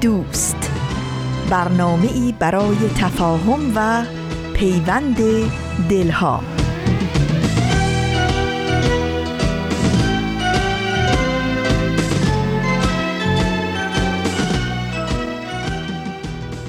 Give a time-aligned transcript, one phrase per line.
[0.00, 0.70] دوست.
[1.50, 4.04] برنامه ای برای تفاهم و
[4.54, 5.16] پیوند
[5.90, 6.42] دلها.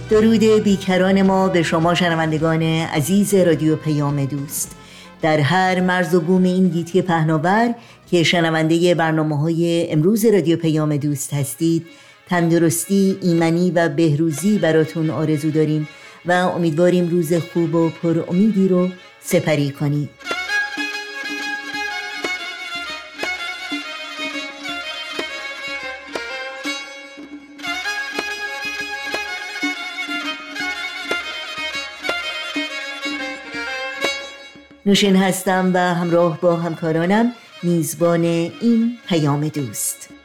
[0.10, 4.76] درود بیکران ما به شما شنوندگان عزیز رادیو پیام دوست.
[5.22, 7.76] در هر مرز و بوم این گیتی پهناور
[8.12, 11.86] که شنونده برنامه های امروز رادیو پیام دوست هستید
[12.30, 15.88] تندرستی، ایمنی و بهروزی براتون آرزو داریم
[16.26, 18.90] و امیدواریم روز خوب و پر امیدی رو
[19.22, 20.10] سپری کنید.
[34.86, 37.34] نوشین هستم و همراه با همکارانم
[37.64, 40.17] میزبان این پیام دوست.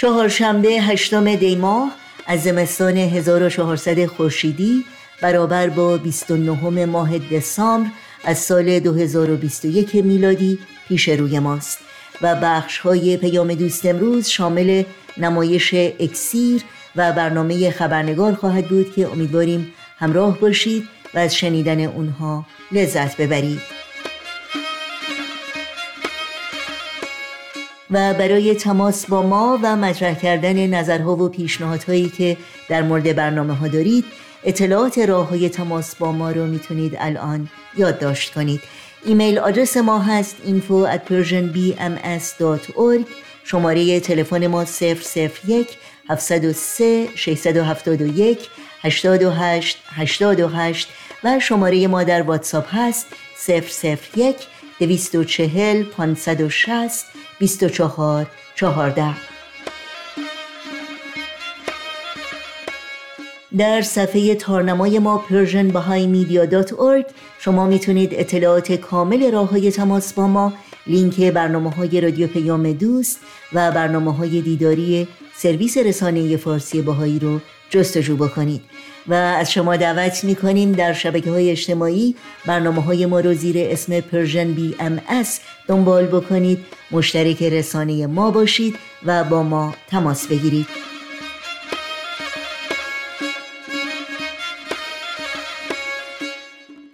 [0.00, 1.92] چهارشنبه هشتم دی ماه
[2.26, 4.84] از زمستان 1400 خورشیدی
[5.22, 7.90] برابر با 29 ماه دسامبر
[8.24, 11.78] از سال 2021 میلادی پیش روی ماست
[12.22, 14.82] و بخش های پیام دوست امروز شامل
[15.16, 16.62] نمایش اکسیر
[16.96, 23.77] و برنامه خبرنگار خواهد بود که امیدواریم همراه باشید و از شنیدن اونها لذت ببرید.
[27.90, 32.36] و برای تماس با ما و مطرح کردن نظرها و پیشنهادهایی که
[32.68, 34.04] در مورد برنامه ها دارید
[34.44, 38.60] اطلاعات راه های تماس با ما رو می‌تونید الان یادداشت کنید.
[39.04, 43.06] ایمیل آدرس ما هست info at persianbms.org
[43.44, 45.68] شماره تلفن ما 001
[46.08, 48.38] 703 671
[48.82, 50.88] 828 828
[51.24, 53.06] و شماره ما در واتساپ هست
[53.48, 54.36] 001
[54.80, 57.06] 240 560
[57.38, 59.14] 24 14
[63.58, 65.24] در صفحه تارنمای ما
[65.68, 66.06] بهای
[67.38, 70.52] شما می‌تونید اطلاعات کامل راه های تماس با ما
[70.86, 73.20] لینک برنامه های رادیو پیام دوست
[73.52, 77.40] و برنامه های دیداری سرویس رسانه فارسی بهایی رو
[77.70, 78.60] جستجو بکنید.
[79.08, 82.14] و از شما دعوت می‌کنیم در شبکه های اجتماعی
[82.46, 86.58] برنامه های ما رو زیر اسم Persian BMS دنبال بکنید.
[86.90, 88.76] مشترک رسانه ما باشید
[89.06, 90.66] و با ما تماس بگیرید.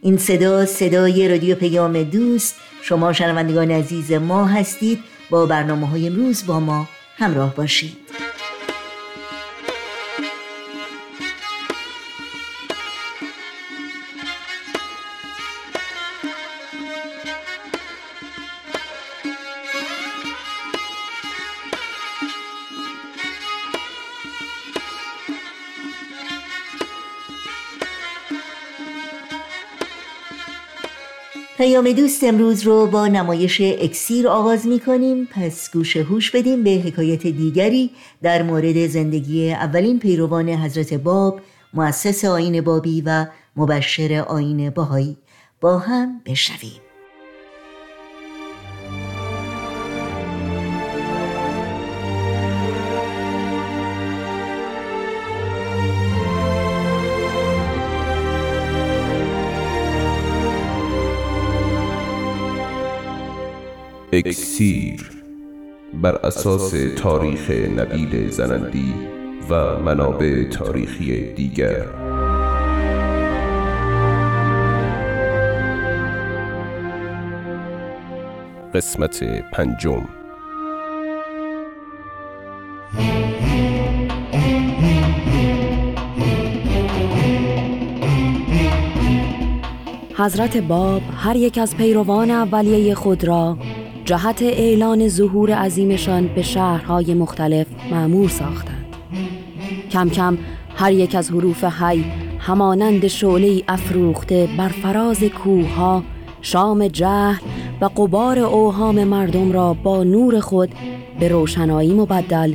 [0.03, 2.55] این صدا صدای رادیو پیام دوست.
[2.83, 4.99] شما شنوندگان عزیز ما هستید.
[5.31, 8.04] با برنامه های امروز با ما همراه باشید.
[31.57, 36.71] پیام دوست امروز رو با نمایش اکسیر آغاز می کنیم پس گوش هوش بدیم به
[36.71, 37.91] حکایت دیگری
[38.23, 41.41] در مورد زندگی اولین پیروان حضرت باب
[41.75, 43.27] مؤسس آین بابی و
[43.57, 45.17] مبشر آین باهایی
[45.61, 46.84] با هم بشنویم.
[64.15, 65.11] اکسیر
[66.03, 68.95] بر اساس تاریخ نبیل زنندی
[69.51, 71.87] و منابع تاریخی دیگر.
[78.75, 80.09] قسمت پنجم.
[90.17, 93.59] حضرت باب هر یک از پیروان اولیه خود را
[94.05, 98.97] جهت اعلان ظهور عظیمشان به شهرهای مختلف معمور ساختند.
[99.91, 100.39] کم کم
[100.77, 102.05] هر یک از حروف حی
[102.39, 106.03] همانند شعله افروخته بر فراز کوه ها
[106.43, 107.43] شام جهل
[107.81, 110.69] و قبار اوهام مردم را با نور خود
[111.21, 112.55] به روشنایی مبدل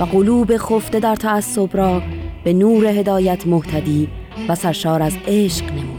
[0.00, 2.02] و قلوب خفته در تعصب را
[2.44, 4.08] به نور هدایت محتدی
[4.48, 5.97] و سرشار از عشق نمودند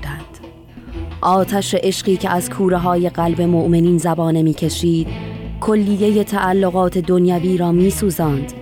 [1.22, 5.08] آتش عشقی که از کوره های قلب مؤمنین زبانه می‌کشید
[5.62, 8.54] کلیه تعلقات دنیوی را میسوزاند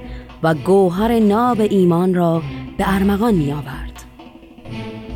[0.44, 2.42] و گوهر ناب ایمان را
[2.78, 4.04] به ارمغان می آورد.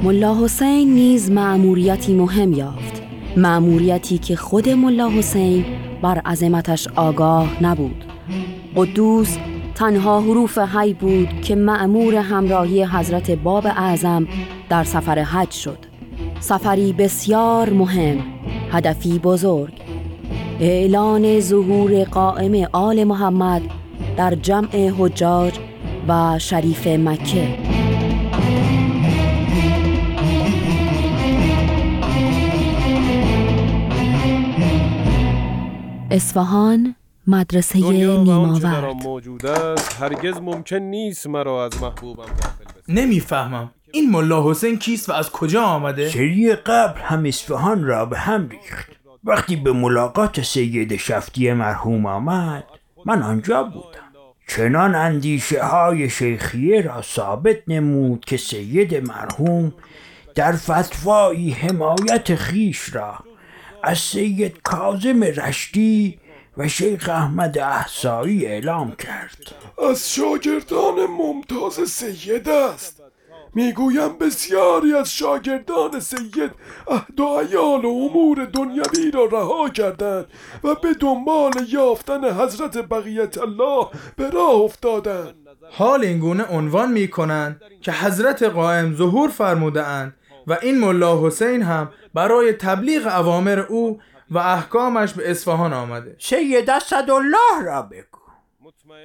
[0.04, 3.02] ملا حسین نیز معموریتی مهم یافت
[3.38, 5.66] معموریتی که خود ملا حسین
[6.02, 8.06] بر عظمتش آگاه نبود
[8.76, 9.38] قدوس
[9.76, 14.28] تنها حروف حی بود که معمور همراهی حضرت باب اعظم
[14.70, 15.91] در سفر حج شد
[16.42, 18.18] سفری بسیار مهم
[18.72, 19.74] هدفی بزرگ.
[20.60, 23.62] اعلان ظهور قائم آل محمد
[24.18, 25.54] در جمع حجاج
[26.08, 27.58] و شریف مکه.
[36.12, 36.96] اصفهان
[37.28, 39.04] مدرسه نیماورد.
[39.04, 42.24] موجود است هرگز ممکن نیست مرا از محبوبم
[42.88, 43.72] نمی‌فهمم.
[43.92, 48.50] این ملا حسین کیست و از کجا آمده؟ سری قبل هم اصفهان را به هم
[48.50, 48.92] ریخت.
[49.24, 52.64] وقتی به ملاقات سید شفتی مرحوم آمد
[53.06, 54.02] من آنجا بودم.
[54.48, 59.74] چنان اندیشه های شیخیه را ثابت نمود که سید مرحوم
[60.36, 63.16] در فتوایی حمایت خیش را
[63.84, 66.20] از سید کازم رشتی
[66.58, 69.56] و شیخ احمد احسایی اعلام کرد.
[69.90, 73.01] از شاگردان ممتاز سید است.
[73.54, 76.52] می‌گویم بسیاری از شاگردان سید
[76.88, 80.26] عهد و عیال و امور دنیوی را رها کردند
[80.64, 85.36] و به دنبال یافتن حضرت بقیت الله به راه افتادند.
[85.72, 90.16] حال اینگونه عنوان می کنند که حضرت قائم ظهور فرموده اند
[90.48, 94.00] و این ملا حسین هم برای تبلیغ اوامر او
[94.32, 96.16] و احکامش به اصفهان آمده.
[96.20, 98.21] سید اسدالله را بگو.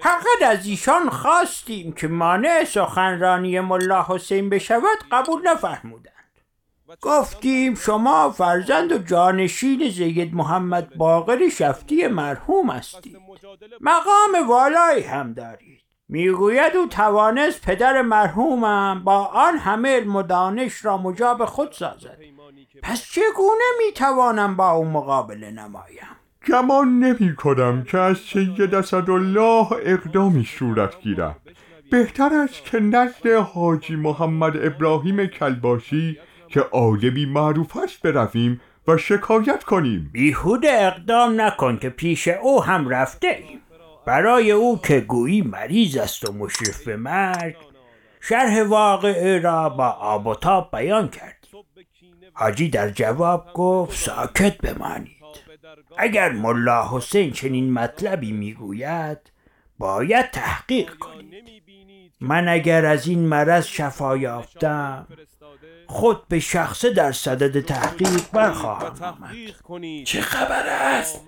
[0.02, 6.12] فقط از ایشان خواستیم که مانع سخنرانی ملا حسین بشود قبول نفرمودند.
[7.00, 13.18] گفتیم شما فرزند و جانشین زید محمد باقر شفتی مرحوم هستید.
[13.80, 15.80] مقام والایی هم دارید.
[16.08, 22.18] می‌گوید او توانست پدر مرحومم با آن همه علم و دانش را مجاب خود سازد.
[22.82, 26.15] پس چگونه می‌توانم با او مقابله نمایم؟
[26.48, 31.40] گمان نمی کنم که از سید اسدالله اقدامی صورت گیرد.
[31.90, 39.64] بهتر است که نزد حاجی محمد ابراهیم کلباشی که عالمی معروف است برویم و شکایت
[39.64, 40.10] کنیم.
[40.12, 43.60] بیهود اقدام نکن که پیش او هم رفته ایم.
[44.06, 47.56] برای او که گویی مریض است و مشرف به مرگ
[48.20, 51.46] شرح واقعه را با آب و تاب بیان کرد
[52.32, 55.15] حاجی در جواب گفت ساکت بمانید.
[55.98, 59.18] اگر ملا حسین چنین مطلبی می‌گوید
[59.78, 61.62] باید تحقیق کنید.
[62.20, 65.06] من اگر از این مرض شفا یافتم
[65.86, 70.04] خود به شخصه در صدد تحقیق برخواهم آمد.
[70.04, 71.20] چه خبر است؟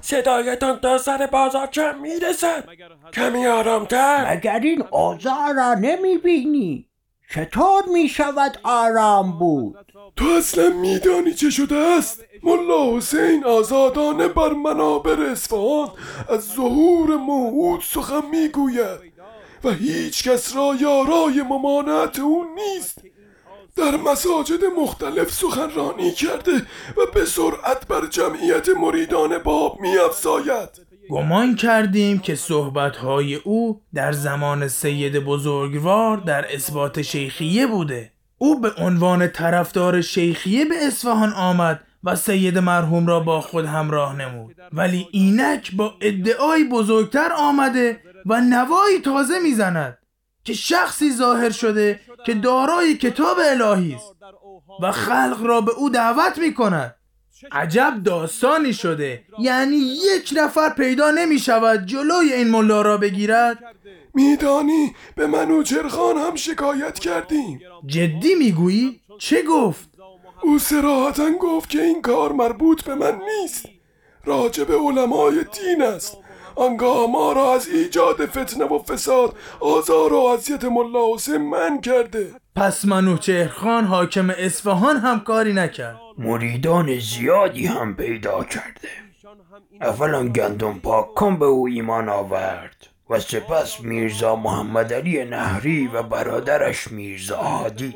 [0.00, 2.64] صدایتان تا سر بازار کم می‌رسد؟
[3.12, 4.30] کمی آرامتر.
[4.30, 6.87] مگر این اوضاع را نمی‌بینی؟
[7.34, 9.76] چطور می‌شود آرام بود؟
[10.16, 15.90] تو اصلا میدانی چه شده است؟ ملا حسین آزادانه بر منابر اصفهان
[16.28, 19.12] از ظهور موعود سخن می‌گوید
[19.64, 22.98] و هیچ کس را یارای ممانعت او نیست.
[23.76, 26.56] در مساجد مختلف سخنرانی کرده
[26.96, 30.87] و به سرعت بر جمعیت مریدان باب میافزاید.
[31.10, 38.12] گمان کردیم که صحبتهای او در زمان سید بزرگوار در اثبات شیخیه بوده.
[38.38, 44.16] او به عنوان طرفدار شیخیه به اصفهان آمد و سید مرحوم را با خود همراه
[44.16, 44.56] نمود.
[44.72, 49.98] ولی اینک با ادعای بزرگتر آمده و نوایی تازه می‌زند
[50.44, 54.12] که شخصی ظاهر شده که دارای کتاب الهی است
[54.82, 56.94] و خلق را به او دعوت می کند
[57.52, 59.24] عجب داستانی شده.
[59.38, 63.58] یعنی یک نفر پیدا نمی شود جلوی این ملا را بگیرد؟
[64.14, 67.60] میدانی به منوچرخان هم شکایت کردیم.
[67.86, 69.88] جدی می‌گویی؟ چه گفت؟
[70.42, 73.66] او سراحتا گفت که این کار مربوط به من نیست.
[74.24, 76.16] راجع به علمای دین است.
[76.56, 82.30] آنگاه ما را از ایجاد فتنه و فساد آزار و اذیت ملا حسین من کرده.
[82.56, 85.96] پس منوچهرخان حاکم اصفهان هم کاری نکرد.
[86.18, 88.88] مریدان زیادی هم پیدا کرده.
[89.80, 96.02] اولا گندم پاک کن به او ایمان آورد و سپس میرزا محمد علی نهری و
[96.02, 97.94] برادرش میرزا هادی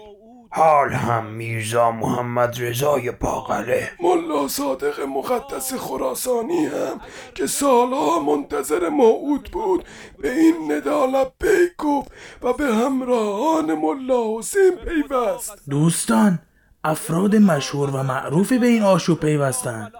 [0.50, 7.00] حال هم میرزا محمد رضای باقره ملا صادق مقدس خراسانی هم
[7.34, 9.84] که سالها منتظر موعود بود
[10.18, 12.12] به این ندا لبیک گفت
[12.42, 15.62] و به همراهان ملا حسین پیوست.
[15.70, 16.38] دوستان
[16.84, 19.92] افراد مشهور و معروفی به این آشوب پیوستند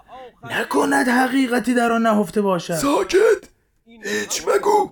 [0.50, 2.74] نکند حقیقتی در آن نهفته باشد.
[2.74, 3.48] ساکت!
[3.86, 4.90] هیچ مگو!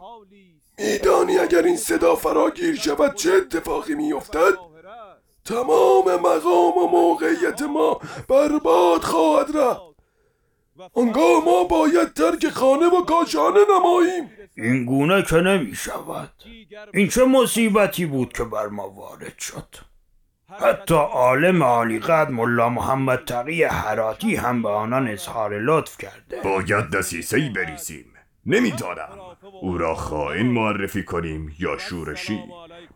[0.79, 4.53] میدانی اگر این صدا فراگیر شود چه اتفاقی میافتد؟
[5.45, 9.81] تمام مقام و موقعیت ما برباد خواهد رفت.
[10.95, 14.31] آنگاه ما باید ترک خانه و کاشانه نماییم.
[14.57, 16.31] این گونه که نمی شود
[16.95, 19.90] این چه مصیبتی بود که بر ما وارد شد.
[20.59, 26.41] حتی عالم عالی قد ملا محمد تقی حراتی هم به آنان اظهار لطف کرده.
[26.45, 28.05] باید دسیسه بریزیم.
[28.47, 29.09] نمی‌دانم
[29.61, 32.45] او را خائن معرفی کنیم یا شورشی.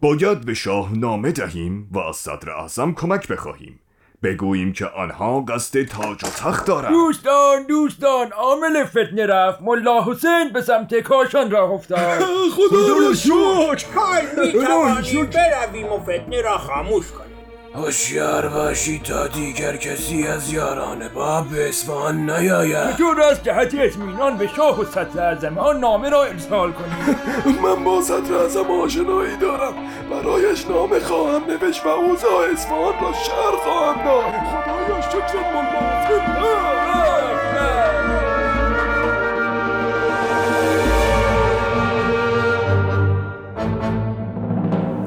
[0.01, 3.81] باید به شاه نامه دهیم و از صدر اعظم کمک بخواهیم.
[4.23, 6.93] بگوییم که آنها قصد تاج و تخت دارند.
[6.93, 9.63] دوستان دوستان عامل فتنه رفت.
[9.63, 12.21] ملا حسین به سمت کاشان را افتاد.
[12.53, 13.95] خدا را شکر.
[13.95, 17.34] حال می‌توانیم برویم و فتنه را خاموش کنیم.
[17.75, 22.95] هوشیار باشی تا دیگر کسی از یاران باب به اصفهان نیاید.
[22.95, 27.19] چطور از جهت اطمینان به شاه و صدر اعظم آن نامه را ارسال کنیم
[27.63, 29.75] من با صدر اعظم آشنایی دارم.
[30.11, 34.25] برایش نامه خواهم نوشت و اوضاع اصفهان را شهر خواهم داد.
[34.25, 35.95] خدایا شکر ملا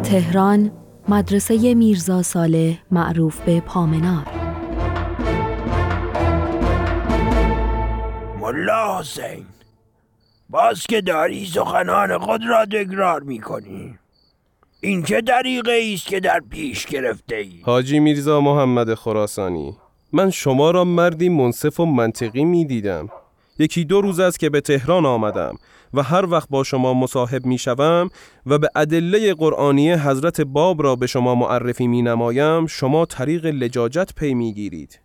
[0.03, 0.71] تهران
[1.09, 4.27] مدرسه میرزا صالح معروف به پامنار.
[8.39, 9.45] ملا حسین
[10.49, 13.95] باز که داری سخنان خود را تکرار می‌کنی.
[14.81, 19.77] این چه دریقه است که در پیش گرفته ای؟ حاجی میرزا محمد خراسانی
[20.13, 23.09] من شما را مردی منصف و منطقی می دیدم
[23.59, 25.55] یکی دو روز است که به تهران آمدم.
[25.93, 28.09] و هر وقت با شما مصاحب می شوم
[28.45, 34.13] و به ادله قرآنی حضرت باب را به شما معرفی می نمایم شما طریق لجاجت
[34.15, 34.99] پی می گیرید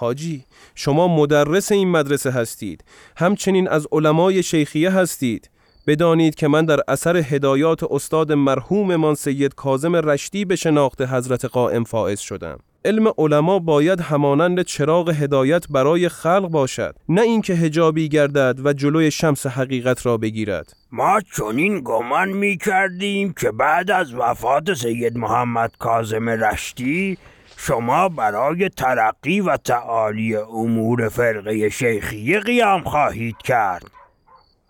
[0.00, 0.44] حاجی
[0.74, 2.84] شما مدرس این مدرسه هستید.
[3.16, 5.50] همچنین از علمای شیخیه هستید.
[5.86, 11.44] بدانید که من در اثر هدایات استاد مرحوم من سید کاظم رشدی به شناخت حضرت
[11.44, 12.58] قائم فائز شدم.
[12.84, 19.10] علم علما باید همانند چراغ هدایت برای خلق باشد نه اینکه هجابی گردد و جلوی
[19.10, 20.72] شمس حقیقت را بگیرد.
[20.92, 27.18] ما چنین گمان می کردیم که بعد از وفات سید محمد کاظم رشدی
[27.56, 33.90] شما برای ترقی و تعالی امور فرقه شیخیه قیام خواهید کرد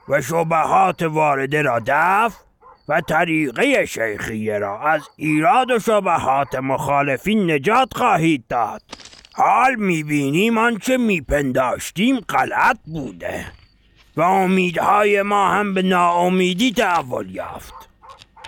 [0.09, 2.50] و شبهات وارده را دفع
[2.91, 8.83] و طریقه شیخیه را از ایراد و شبهات مخالفین نجات خواهید داد.
[9.35, 13.47] حال می‌بینیم آنچه میپنداشتیم غلط بوده
[14.17, 17.75] و امیدهای ما هم به ناامیدی تحول یافت.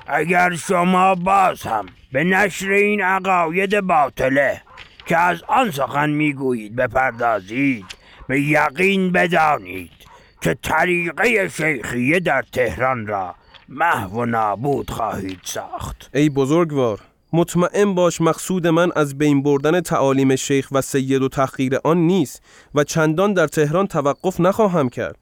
[0.07, 4.63] اگر شما باز هم به نشر این عقاید باطله
[5.07, 7.85] که از آن سخن می‌گویید بپردازید
[8.29, 9.91] به یقین بدانید
[10.41, 13.35] که طریقه شیخیه در تهران را
[13.75, 16.11] محو و نابود خواهید ساخت.
[16.15, 17.01] ای بزرگوار
[17.33, 22.43] مطمئن باش مقصود من از بین بردن تعالیم شیخ و سید و تحقیر آن نیست
[22.75, 25.17] و چندان در تهران توقف نخواهم کرد.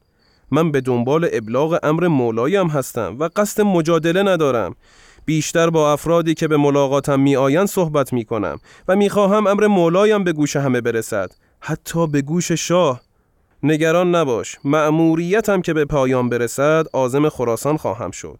[0.50, 4.76] من به دنبال ابلاغ امر مولایم هستم و قصد مجادله ندارم.
[5.24, 9.66] بیشتر با افرادی که به ملاقاتم می آیند صحبت می کنم و می خواهم امر
[9.66, 13.00] مولایم به گوش همه برسد حتی به گوش شاه.
[13.62, 18.38] نگران نباش مأموریتم که به پایان برسد آزم خراسان خواهم شد.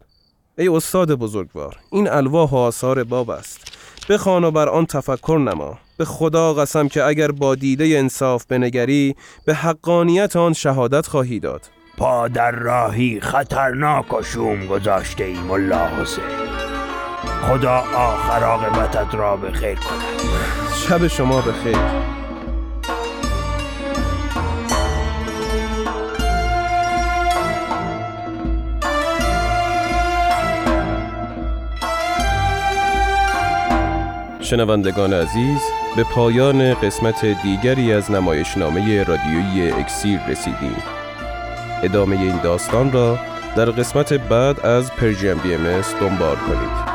[0.59, 3.73] ای استاد بزرگوار این الواح و آثار باب است.
[4.09, 5.79] بخوان و بر آن تفکر نما.
[5.97, 11.71] به خدا قسم که اگر با دیده انصاف بنگری به حقانیت آن شهادت خواهی داد.
[11.99, 16.25] پا در راهی خطرناک و شوم گذاشته ای ملا حسین.
[17.49, 20.21] خدا آخر عاقبتت را به خیر کند.
[20.75, 22.10] شب شما بخیر.
[34.51, 35.61] شنوندگان عزیز
[35.97, 40.77] به پایان قسمت دیگری از نمایشنامه رادیویی اکسیر رسیدیم.
[41.83, 43.19] ادامه این داستان را
[43.57, 46.91] در قسمت بعد از پرژیم بی ام دنبال کنید.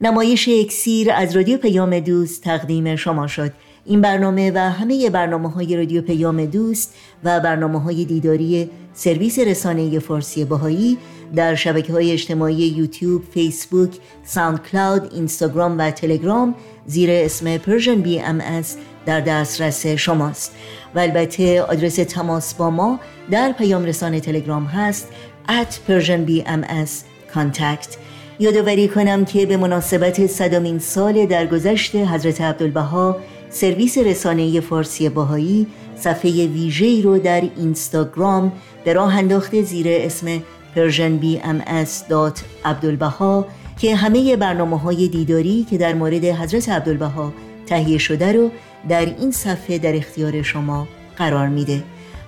[0.00, 3.52] نمایش اکسیر از رادیو پیام دوست تقدیم شما شد.
[3.86, 9.98] این برنامه و همه برنامه های رادیو پیام دوست و برنامه های دیداری سرویس رسانه
[9.98, 10.98] فارسی بهایی
[11.34, 13.90] در شبکه های اجتماعی یوتیوب، فیسبوک،
[14.24, 16.54] SoundCloud، اینستاگرام و تلگرام
[16.86, 18.62] زیر اسم Persian BMS
[19.06, 20.52] در دسترس شماست.
[20.94, 23.00] و البته آدرس تماس با ما
[23.30, 25.08] در پیام رسان تلگرام هست
[25.48, 26.90] at Persian BMS
[27.34, 27.96] contact.
[28.38, 33.16] یادآوری کنم که به مناسبت صدامین سال درگذشت حضرت عبدالبها
[33.56, 35.66] سرویس رسانه فارسی باهایی
[35.98, 38.52] صفحه ویژه‌ای رو در اینستاگرام
[38.84, 40.42] به راه انداخته زیر اسم
[40.76, 43.44] persianbms.abdulbaha
[43.78, 47.32] که همه برنامه های دیداری که در مورد حضرت عبدالبها
[47.66, 48.50] تهیه شده رو
[48.88, 51.82] در این صفحه در اختیار شما قرار میده.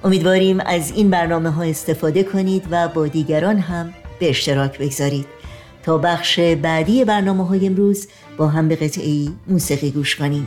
[0.04, 5.26] امیدواریم از این برنامه ها استفاده کنید و با دیگران هم به اشتراک بگذارید.
[5.82, 10.46] تا بخش بعدی برنامه های امروز با هم به قطعی موسیقی گوش کنیم.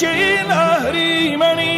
[0.00, 1.77] پیش این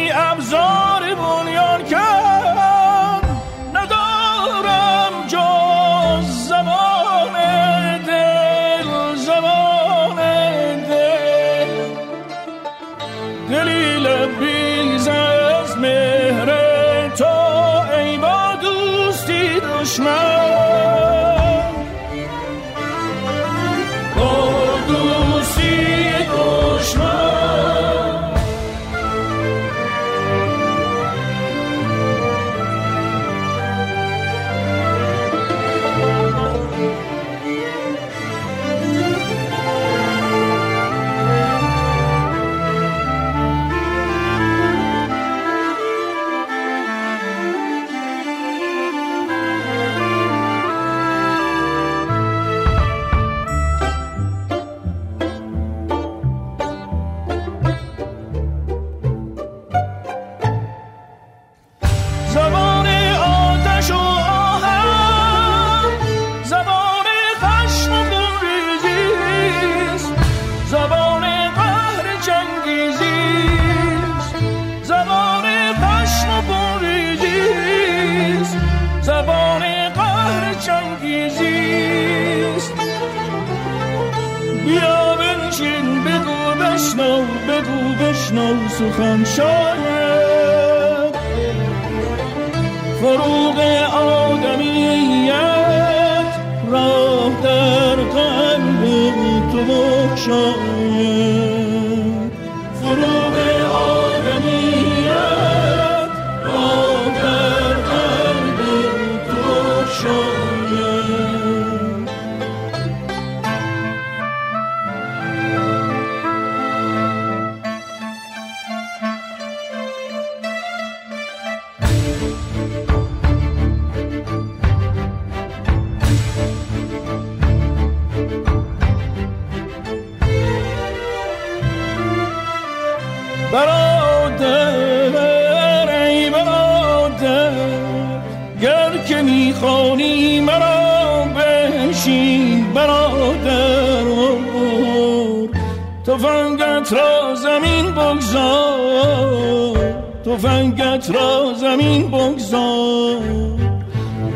[151.01, 153.17] تفنگت را زمین بگذار.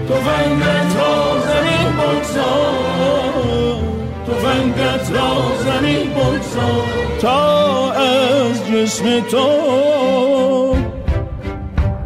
[0.10, 3.80] تفنگت را زمین بگذار.
[4.28, 5.32] تفنگت را
[5.66, 6.86] زمین بگذار.
[7.22, 9.48] تا از جسم تو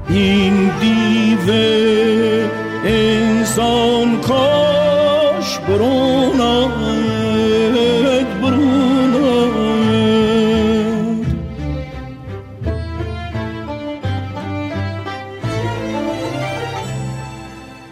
[0.10, 1.89] این دیو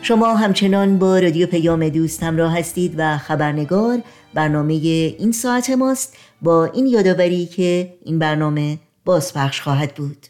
[0.07, 4.01] شما همچنان با رادیو پیام دوست همراه هستید و خبرنگار
[4.33, 6.17] برنامه این ساعت ماست.
[6.41, 10.27] با این یادآوری که این برنامه بازپخش خواهد بود.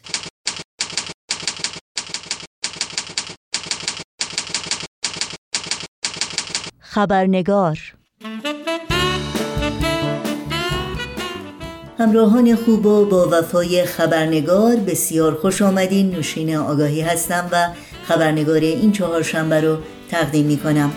[6.78, 7.78] خبرنگار
[11.98, 16.10] همراهان خوب و با وفای خبرنگار بسیار خوش آمدین.
[16.10, 17.68] نوشین آگاهی هستم و
[18.08, 19.76] خبرنگار این چهارشنبه رو
[20.10, 20.92] تقدیم می کنم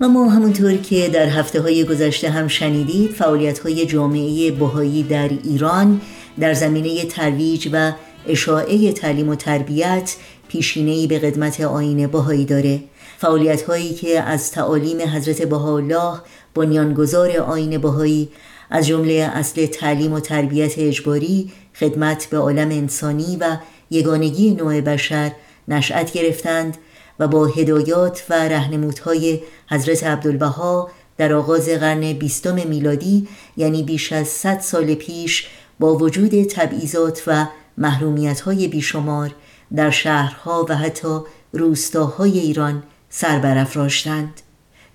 [0.00, 5.28] و ما همونطور که در هفته های گذشته هم شنیدید فعالیت های جامعه بهایی در
[5.28, 6.00] ایران
[6.40, 7.92] در زمینه ترویج و
[8.28, 10.16] اشاعه تعلیم و تربیت
[10.48, 12.80] پیشینه‌ای به قدمت آین بهایی داره.
[13.18, 16.20] فعالیت هایی که از تعالیم حضرت بهاءالله
[16.54, 18.28] بنیانگذار آین بهایی
[18.70, 23.56] از جمله اصل تعلیم و تربیت اجباری خدمت به عالم انسانی و
[23.90, 25.32] یگانگی نوع بشر
[25.68, 26.76] نشأت گرفتند
[27.18, 34.28] و با هدایات و رهنمودهای حضرت عبدالبها در آغاز قرن بیستم میلادی یعنی بیش از
[34.28, 35.46] 100 سال پیش
[35.80, 37.46] با وجود تبعیضات و
[37.78, 39.34] محرومیت های بیشمار
[39.76, 41.20] در شهرها و حتی
[41.52, 44.40] روستاهای ایران سر برافراشتند.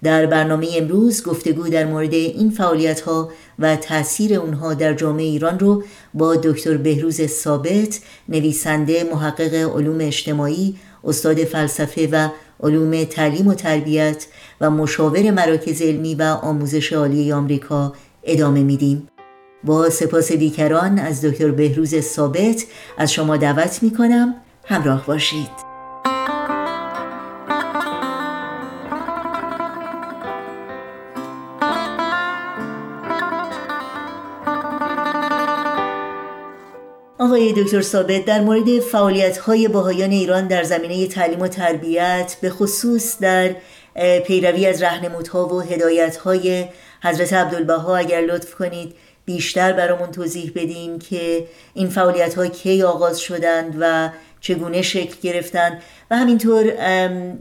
[0.03, 5.59] در برنامه امروز گفتگو در مورد این فعالیت ها و تاثیر اونها در جامعه ایران
[5.59, 5.83] رو
[6.13, 12.29] با دکتر بهروز ثابت نویسنده محقق علوم اجتماعی استاد فلسفه و
[12.63, 14.27] علوم تعلیم و تربیت
[14.61, 19.07] و مشاور مراکز علمی و آموزش عالی آمریکا ادامه میدیم.
[19.63, 22.65] با سپاس بیکران از دکتر بهروز ثابت
[22.97, 24.35] از شما دعوت می کنم
[24.65, 25.70] همراه باشید.
[37.21, 42.49] آقای دکتر ثابت در مورد فعالیت های باهایان ایران در زمینه تعلیم و تربیت به
[42.49, 43.55] خصوص در
[44.25, 46.65] پیروی از رهنمودها و هدایت های
[47.03, 53.19] حضرت عبدالبها اگر لطف کنید بیشتر برامون توضیح بدین که این فعالیت ها کی آغاز
[53.19, 55.81] شدند و چگونه شکل گرفتند
[56.12, 56.73] و همینطور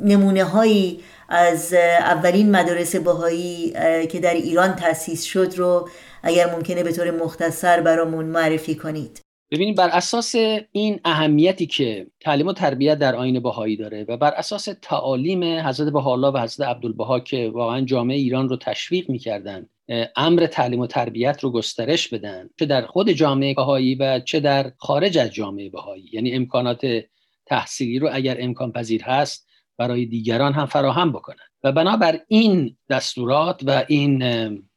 [0.02, 3.72] نمونه هایی از اولین مدارس باهایی
[4.06, 5.88] که در ایران تأسیس شد رو
[6.22, 9.20] اگر ممکنه به طور مختصر برامون معرفی کنید.
[9.50, 10.34] ببینید بر اساس
[10.72, 15.92] این اهمیتی که تعلیم و تربیت در آین بهایی داره و بر اساس تعالیم حضرت
[15.92, 19.66] بهاءالله و حضرت عبدالبها که واقعا جامعه ایران رو تشویق می‌کردن
[20.16, 24.72] امر تعلیم و تربیت رو گسترش بدن چه در خود جامعه بهایی و چه در
[24.78, 26.10] خارج از جامعه بهایی.
[26.12, 26.86] یعنی امکانات
[27.46, 29.46] تحصیلی رو اگر امکان پذیر هست
[29.78, 31.36] برای دیگران هم فراهم بکنن.
[31.64, 34.22] و بنابر این دستورات و این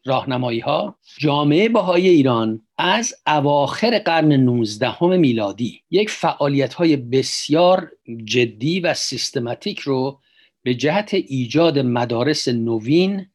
[0.06, 7.92] راهنمایی ها جامعه بهایی ایران از اواخر قرن 19 میلادی یک فعالیت های بسیار
[8.26, 10.20] جدی و سیستماتیک رو
[10.64, 13.26] به جهت ایجاد مدارس نوین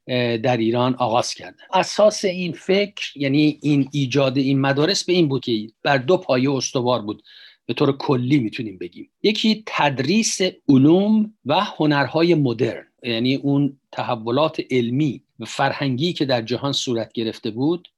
[0.43, 1.65] در ایران آغاز کردن.
[1.73, 6.51] اساس این فکر یعنی این ایجاد این مدارس به این بود که بر دو پایه
[6.51, 7.23] استوار بود.
[7.67, 9.11] به طور کلی می‌تونیم بگیم.
[9.23, 16.73] یکی تدریس علوم و هنرهای مدرن یعنی اون تحولات علمی و فرهنگی که در جهان
[16.73, 17.89] صورت گرفته بود.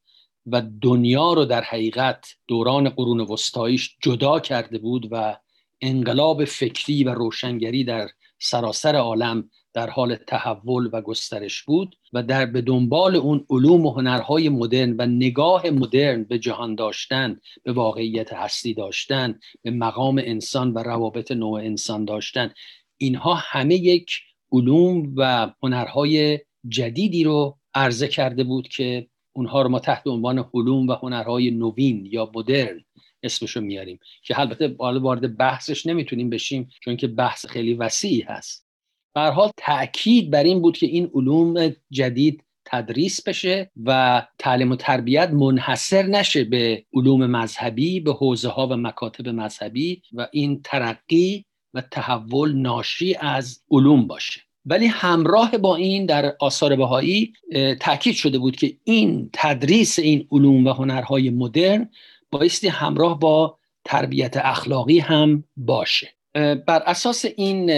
[0.47, 5.37] و دنیا رو در حقیقت دوران قرون وسطاییش جدا کرده بود و
[5.81, 12.47] انقلاب فکری و روشنگری در سراسر عالم در حال تحول و گسترش بود و در
[12.47, 18.33] به دنبال اون علوم و هنرهای مدرن و نگاه مدرن به جهان داشتن به واقعیت
[18.33, 22.53] هستی داشتن به مقام انسان و روابط نوع انسان داشتن.
[22.97, 24.11] اینها همه یک
[24.53, 30.89] علوم و هنرهای جدیدی رو عرضه کرده بود که اونها رو ما تحت عنوان علوم
[30.89, 32.85] و هنرهای نوین یا مدرن
[33.23, 38.67] اسمشو میاریم که البته وارد بحثش نمی‌تونیم بشیم چون که بحث خیلی وسیعی هست.
[39.15, 44.77] به حال تاکید بر این بود که این علوم جدید تدریس بشه و تعلیم و
[44.77, 51.45] تربیت منحصر نشه به علوم مذهبی به حوزه ها و مکاتب مذهبی و این ترقی
[51.75, 54.50] و تحول ناشی از علوم باشه.
[54.67, 57.33] ولی همراه با این در آثار بهایی
[57.81, 61.91] تاکید شده بود که این تدریس این علوم و هنرهای مدرن
[62.31, 66.09] بایستی همراه با تربیت اخلاقی هم باشه.
[66.35, 67.71] بر اساس این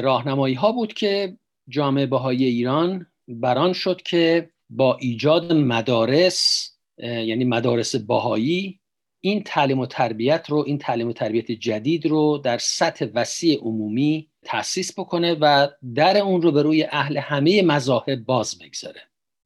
[0.00, 1.36] راهنمایی ها بود که
[1.68, 8.80] جامعه بهایی ایران بران شد که با ایجاد مدارس یعنی مدارس بهایی
[9.20, 14.29] این تعلیم و تربیت رو این تعلیم و تربیت جدید رو در سطح وسیع عمومی
[14.44, 19.00] تأسیس بکنه و در اون رو به روی اهل همه مذاهب باز بگذاره.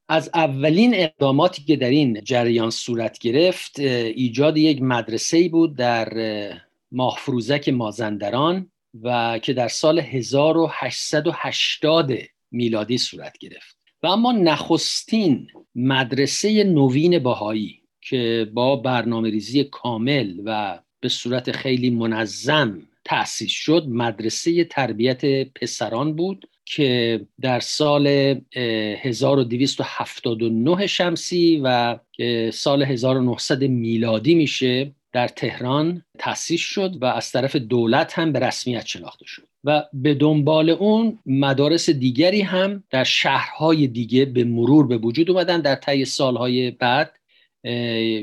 [0.09, 6.09] از اولین اقداماتی که در این جریان صورت گرفت ایجاد یک مدرسه بود در
[6.93, 8.71] ماهفروزک مازندران
[9.03, 12.13] و که در سال 1880
[12.51, 13.77] میلادی صورت گرفت.
[14.03, 21.91] و اما نخستین مدرسه نوین باهایی که با برنامه ریزی کامل و به صورت خیلی
[21.91, 31.99] منظم تأسیس شد مدرسه تربیت پسران بود که در سال 1279 شمسی و
[32.53, 38.87] سال 1900 میلادی میشه در تهران تأسیس شد و از طرف دولت هم به رسمیت
[38.87, 39.43] شناخته شد.
[39.65, 45.61] و به دنبال اون مدارس دیگری هم در شهرهای دیگه به مرور به وجود اومدن
[45.61, 47.13] در طی سالهای بعد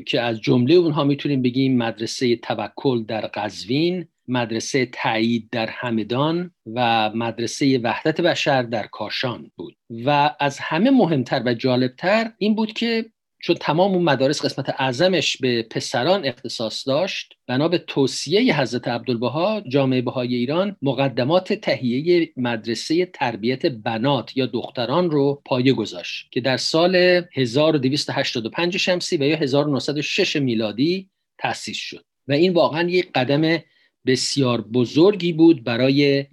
[0.06, 7.10] که از جمله اونها می‌تونیم بگیم مدرسه توکل در قزوین مدرسه تایید در همدان و
[7.16, 9.76] مدرسه وحدت بشر در کاشان بود.
[10.06, 13.06] و از همه مهمتر و جالبتر این بود که
[13.42, 19.62] چون تمام اون مدارس قسمت اعظمش به پسران اختصاص داشت بنا به توصیه حضرت عبدالبها
[19.62, 26.58] جامعه بهای ایران مقدمات تهیه مدرسه تربیت بنات یا دختران رو پایه گذاشت که در
[26.58, 26.96] سال
[27.34, 32.06] 1285 شمسی و یا 1906 میلادی تأسیس شد.
[32.28, 33.58] و این واقعا یک قدم
[34.06, 36.26] بسیار بزرگی بود برای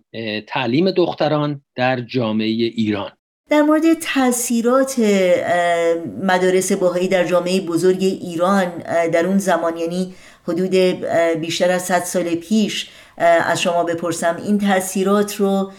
[0.46, 3.11] تعلیم دختران در جامعه ایران
[3.50, 4.98] در مورد تاثیرات
[6.22, 8.78] مدارس باهایی در جامعه بزرگ ایران
[9.12, 10.14] در اون زمان یعنی
[10.48, 10.74] حدود
[11.40, 15.72] بیشتر از 100 سال پیش از شما بپرسم این تاثیرات رو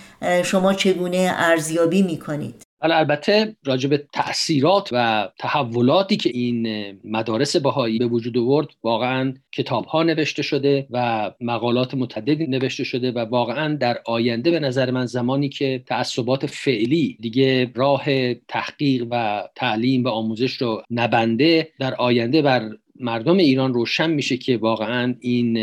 [0.44, 6.68] شما چگونه ارزیابی می‌کنید؟ حالا البته راجع به تاثیرات و تحولاتی که این
[7.04, 13.12] مدارس بهایی به وجود آورد واقعا کتاب ها نوشته شده و مقالات متعددی نوشته شده
[13.12, 19.44] و واقعا در آینده به نظر من زمانی که تعصبات فعلی دیگه راه تحقیق و
[19.56, 25.58] تعلیم و آموزش رو نبنده در آینده بر مردم ایران روشن میشه که واقعا این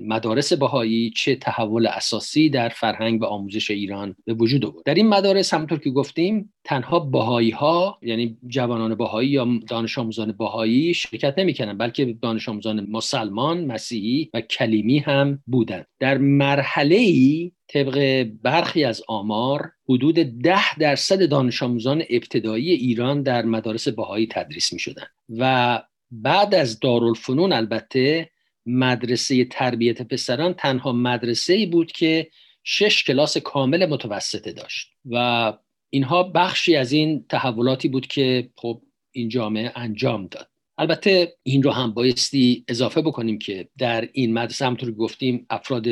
[0.00, 4.84] مدارس بهایی چه تحول اساسی در فرهنگ و آموزش ایران به وجود آورد.
[4.84, 10.32] در این مدارس همونطور که گفتیم تنها بهایی ها یعنی جوانان بهایی یا دانش آموزان
[10.32, 15.86] بهایی شرکت نمی‌کنن بلکه دانش آموزان مسلمان مسیحی و کلیمی هم بودند.
[15.98, 23.44] در مرحله ای طبق برخی از آمار حدود ده درصد دانش آموزان ابتدایی ایران در
[23.44, 25.06] مدارس بهایی تدریس می شدن
[25.38, 28.30] و بعد از دارالفنون البته
[28.66, 32.30] مدرسه تربیت پسران تنها مدرسه ای بود که
[32.64, 35.52] شش کلاس کامل متوسطه داشت و
[35.90, 40.50] اینها بخشی از این تحولاتی بود که خب این جامعه انجام داد.
[40.78, 45.86] البته این رو هم بایستی اضافه بکنیم که در این مدرسه همطور گفتیم افراد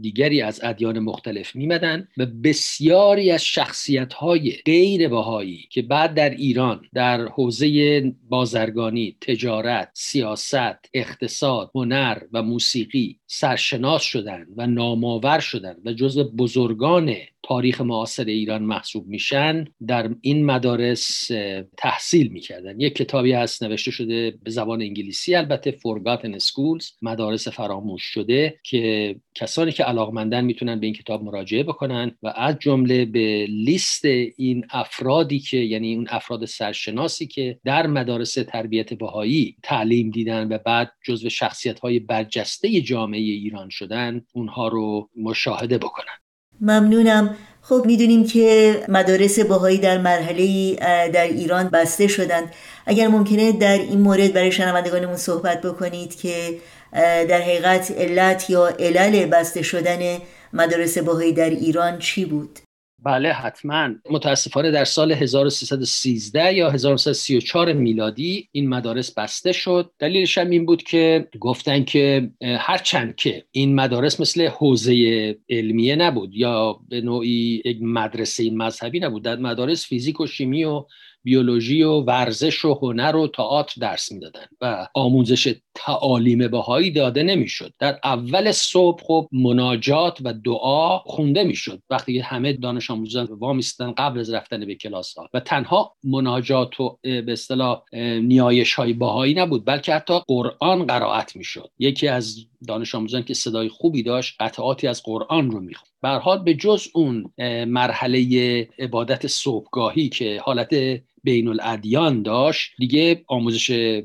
[0.00, 6.30] دیگری از ادیان مختلف میمدن و بسیاری از شخصیت های غیر بهایی که بعد در
[6.30, 15.76] ایران در حوزه بازرگانی، تجارت، سیاست، اقتصاد، هنر و موسیقی سرشناس شدند و نامآور شدند
[15.84, 21.30] و جزو بزرگان تاریخ معاصر ایران محسوب میشن در این مدارس
[21.76, 22.80] تحصیل می‌کردن.
[22.80, 29.16] یک کتابی هست نوشته شده به زبان انگلیسی البته Forgotten Schools مدارس فراموش شده که
[29.34, 34.04] کسانی که علاقمندن می‌تونن به این کتاب مراجعه بکنن و از جمله به لیست
[34.36, 40.58] این افرادی که یعنی اون افراد سرشناسی که در مدارس تربیت بهایی تعلیم دیدن و
[40.58, 46.18] بعد جزو شخصیت های برجسته جامعه ایران شدن اونها رو مشاهده بکنن.
[46.60, 47.36] ممنونم.
[47.62, 50.76] خب می‌دونیم که مدارس باهایی در مرحله
[51.08, 52.52] در ایران بسته شدند.
[52.86, 56.58] اگر ممکنه در این مورد برای شنوندگانمون صحبت بکنید که
[56.92, 60.18] در حقیقت علت یا علل بسته شدن
[60.52, 62.58] مدارس باهایی در ایران چی بود؟
[63.04, 63.88] بله حتما.
[64.10, 69.90] متاسفانه در سال 1313 یا 1934 میلادی این مدارس بسته شد.
[69.98, 76.34] دلیلش هم این بود که گفتن که هرچند که این مدارس مثل حوزه علمیه نبود
[76.34, 80.84] یا به نوعی یک مدرسه مذهبی نبود در مدارس فیزیک و شیمی و
[81.22, 87.72] بیولوژی و ورزش و هنر و تئاتر درس می‌دادن و آموزش تعالیم بهایی داده نمی‌شد.
[87.78, 91.82] در اول صبح خب مناجات و دعا خونده می‌شد.
[91.90, 95.28] وقتی همه دانش آموزان وامیستن قبل از رفتن به کلاس ها.
[95.34, 97.82] و تنها مناجات و به اصطلاح
[98.22, 101.70] نیایش های بهایی نبود بلکه حتی قرآن قرائت می‌شد.
[101.78, 102.36] یکی از
[102.68, 107.32] دانش آموزان که صدای خوبی داشت قطعاتی از قرآن رو می‌خوند به به جز اون
[107.64, 114.00] مرحله عبادت صبحگاهی که حالت بین الادیان داشت دیگه آموزش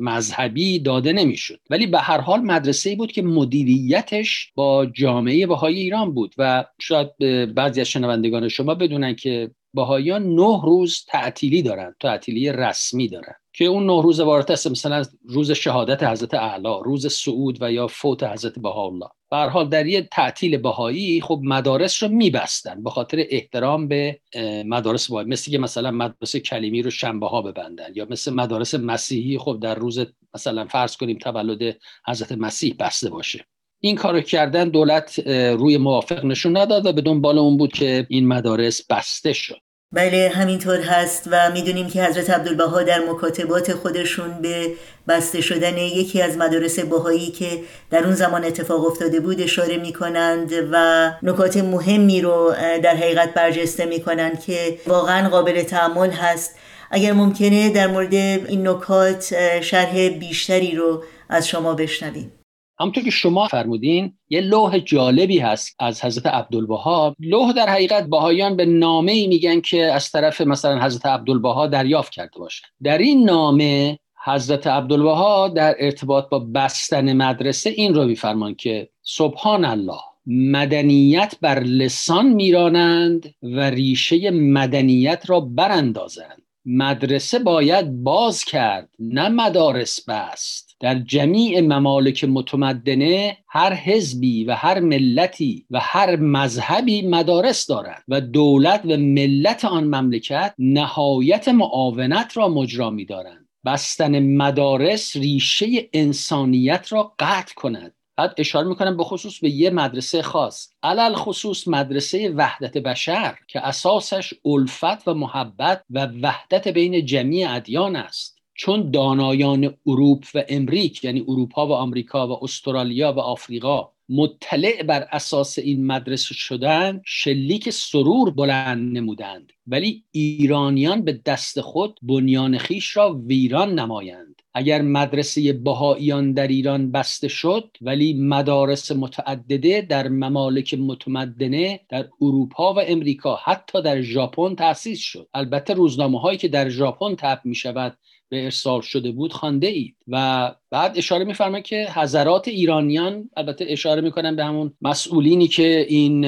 [0.00, 1.60] مذهبی داده نمی‌شد.
[1.70, 6.64] ولی به هر حال مدرسه ای بود که مدیریتش با جامعه بهای ایران بود و
[6.80, 7.16] شاید
[7.54, 13.34] بعضی از شنوندگان شما بدونن که بهاییان نه روز تعطیلی دارن تعطیلی رسمی دارن.
[13.52, 17.86] که اون نه روز عبارت است مثلا روز شهادت حضرت اعلی روز صعود و یا
[17.86, 19.06] فوت حضرت بهاءالله.
[19.30, 24.20] به حال در یه تعطیل بهایی خب مدارس رو میبستن به خاطر احترام به
[24.66, 25.28] مدارس بهایی.
[25.28, 29.74] مثل که مثلا مدرسه کلیمی رو شنبه ها ببندن یا مثل مدارس مسیحی خب در
[29.74, 33.44] روز مثلا فرض کنیم تولد حضرت مسیح بسته باشه.
[33.82, 38.28] این کارو کردن دولت روی موافق نشون نداد و به دنبال اون بود که این
[38.28, 39.60] مدارس بسته شد.
[39.92, 44.70] بله همینطور هست و می‌دونیم که حضرت عبدالبها در مکاتبات خودشون به
[45.08, 50.52] بسته شدن یکی از مدارس بهایی که در اون زمان اتفاق افتاده بود اشاره می‌کنند
[50.72, 56.54] و نکات مهمی رو در حقیقت برجسته می‌کنند که واقعا قابل تعمل هست.
[56.90, 62.32] اگر ممکنه در مورد این نکات شرح بیشتری رو از شما بشنویم.
[62.80, 68.56] همونطور که شما فرمودین یه لوح جالبی هست از حضرت عبدالبها لوح در حقیقت بهایان
[68.56, 73.24] به نامه ای میگن که از طرف مثلا حضرت عبدالبها دریافت کرده باشن در این
[73.24, 81.36] نامه حضرت عبدالبها در ارتباط با بستن مدرسه این رو میفرمان که سبحان الله مدنیت
[81.40, 86.42] بر لسان میرانند و ریشه مدنیت را براندازند.
[86.64, 90.69] مدرسه باید باز کرد نه مدارس بست.
[90.80, 98.20] در جمیع ممالک متمدنه هر حزبی و هر ملتی و هر مذهبی مدارس دارند و
[98.20, 106.92] دولت و ملت آن مملکت نهایت معاونت را مجرا می دارند بستن مدارس ریشه انسانیت
[106.92, 107.94] را قطع کند.
[108.16, 110.68] بعد اشاره می‌کنم به خصوص به یه مدرسه خاص.
[110.82, 117.96] علل خصوص مدرسه وحدت بشر که اساسش الفت و محبت و وحدت بین جمیع ادیان
[117.96, 118.39] است.
[118.60, 125.06] چون دانایان اروپ و امریک یعنی اروپا و آمریکا و استرالیا و آفریقا مطلع بر
[125.12, 129.52] اساس این مدرسه شدن شلیک سرور بلند نمودند.
[129.66, 134.42] ولی ایرانیان به دست خود بنیان خیش را ویران نمایند.
[134.54, 142.74] اگر مدرسه بهاییان در ایران بسته شد ولی مدارس متعدده در ممالک متمدنه در اروپا
[142.74, 145.28] و امریکا حتی در ژاپن تأسیس شد.
[145.34, 147.96] البته روزنامه هایی که در ژاپن تپ می شود
[148.30, 149.96] به ارسال شده بود خانده اید.
[150.08, 156.26] و بعد اشاره میفرمه که حضرات ایرانیان البته اشاره می‌کنن به همون مسئولینی که این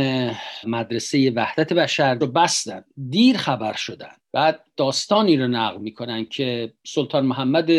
[0.66, 4.12] مدرسه وحدت بشر رو بستن دیر خبر شدن.
[4.32, 7.70] بعد داستانی رو نقل می‌کنن که سلطان محمد